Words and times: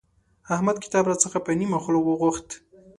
احمد 0.55 0.77
کتاب 0.83 1.03
راڅخه 1.11 1.39
په 1.45 1.51
نيمه 1.59 1.77
خوله 1.83 1.99
وغوښت. 2.01 2.47